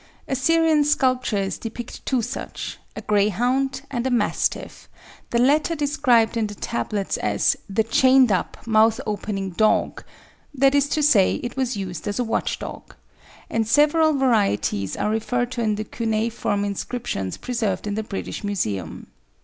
Assyrian 0.27 0.83
sculptures 0.83 1.59
depict 1.59 2.03
two 2.07 2.23
such, 2.23 2.79
a 2.95 3.01
Greyhound 3.01 3.83
and 3.91 4.07
a 4.07 4.09
Mastiff, 4.09 4.89
the 5.29 5.37
latter 5.37 5.75
described 5.75 6.35
in 6.35 6.47
the 6.47 6.55
tablets 6.55 7.17
as 7.17 7.55
"the 7.69 7.83
chained 7.83 8.31
up, 8.31 8.65
mouth 8.65 8.99
opening 9.05 9.51
dog"; 9.51 10.03
that 10.55 10.73
is 10.73 10.89
to 10.89 11.03
say, 11.03 11.35
it 11.43 11.55
was 11.55 11.77
used 11.77 12.07
as 12.07 12.17
a 12.17 12.23
watch 12.23 12.57
dog; 12.57 12.95
and 13.47 13.67
several 13.67 14.13
varieties 14.17 14.97
are 14.97 15.11
referred 15.11 15.51
to 15.51 15.61
in 15.61 15.75
the 15.75 15.83
cuneiform 15.83 16.65
inscriptions 16.65 17.37
preserved 17.37 17.85
in 17.85 17.93
the 17.93 18.01
British 18.01 18.43
Museum. 18.43 19.05